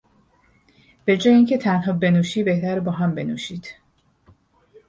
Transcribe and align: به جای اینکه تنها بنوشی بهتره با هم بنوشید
به 1.05 1.17
جای 1.17 1.33
اینکه 1.33 1.57
تنها 1.57 1.93
بنوشی 1.93 2.43
بهتره 2.43 2.79
با 2.79 2.91
هم 2.91 3.15
بنوشید 3.15 3.75